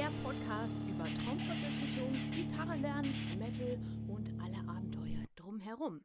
[0.00, 6.00] der Podcast über Traumverwirklichung, Gitarre lernen, Metal und alle Abenteuer drumherum.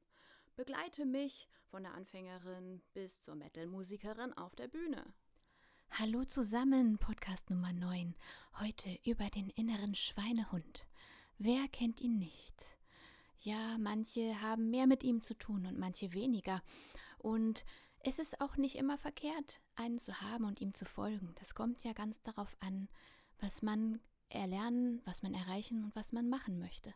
[0.57, 5.13] Begleite mich von der Anfängerin bis zur Metal-Musikerin auf der Bühne.
[5.91, 8.15] Hallo zusammen, Podcast Nummer 9.
[8.59, 10.85] Heute über den inneren Schweinehund.
[11.37, 12.65] Wer kennt ihn nicht?
[13.43, 16.61] Ja, manche haben mehr mit ihm zu tun und manche weniger.
[17.17, 17.63] Und
[17.99, 21.33] es ist auch nicht immer verkehrt, einen zu haben und ihm zu folgen.
[21.39, 22.89] Das kommt ja ganz darauf an,
[23.45, 23.99] was man
[24.29, 26.95] erlernen, was man erreichen und was man machen möchte.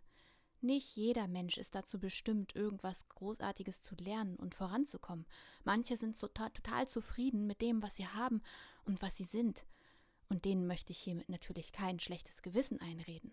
[0.62, 5.28] Nicht jeder Mensch ist dazu bestimmt, irgendwas Großartiges zu lernen und voranzukommen.
[5.64, 8.42] Manche sind total, total zufrieden mit dem, was sie haben
[8.84, 9.64] und was sie sind.
[10.28, 13.32] Und denen möchte ich hiermit natürlich kein schlechtes Gewissen einreden.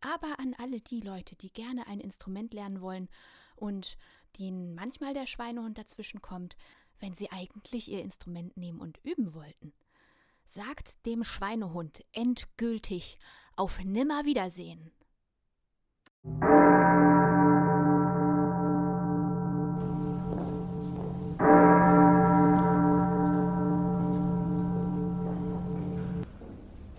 [0.00, 3.08] Aber an alle die Leute, die gerne ein Instrument lernen wollen
[3.56, 3.98] und
[4.38, 6.56] denen manchmal der Schweinehund dazwischen kommt,
[7.00, 9.72] wenn sie eigentlich ihr Instrument nehmen und üben wollten.
[10.54, 13.18] Sagt dem Schweinehund endgültig
[13.56, 14.92] auf Nimmerwiedersehen.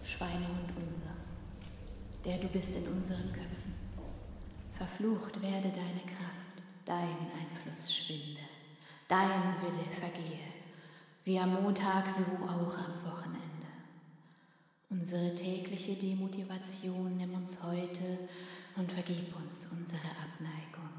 [0.01, 1.13] Schweinehund unser,
[2.25, 3.75] der du bist in unseren Köpfen.
[4.75, 8.41] Verflucht werde deine Kraft, dein Einfluss schwinde,
[9.07, 10.52] dein Wille vergehe,
[11.23, 13.67] wie am Montag so auch am Wochenende.
[14.89, 18.19] Unsere tägliche Demotivation nimm uns heute
[18.75, 20.89] und vergib uns unsere Abneigung.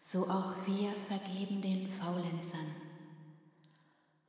[0.00, 2.74] So auch wir vergeben den Faulenzern.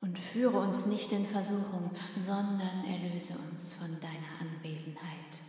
[0.01, 5.39] Und führe uns nicht in Versuchung, sondern erlöse uns von deiner Anwesenheit.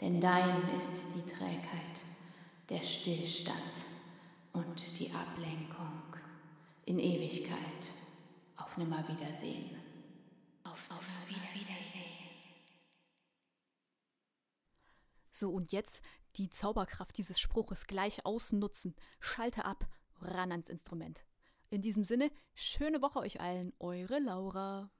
[0.00, 2.02] Denn dein ist die Trägheit,
[2.68, 3.56] der Stillstand
[4.52, 6.02] und die Ablenkung
[6.84, 7.58] in Ewigkeit.
[8.56, 9.76] Auf Nimmerwiedersehen.
[10.64, 12.04] Auf, auf Wiedersehen.
[15.30, 16.04] So, und jetzt
[16.36, 18.94] die Zauberkraft dieses Spruches gleich ausnutzen.
[19.18, 19.88] Schalte ab,
[20.20, 21.24] ran ans Instrument.
[21.70, 24.90] In diesem Sinne, schöne Woche euch allen, eure Laura.